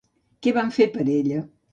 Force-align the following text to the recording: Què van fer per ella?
Què 0.45 0.53
van 0.55 0.71
fer 0.77 0.87
per 0.95 1.05
ella? 1.17 1.43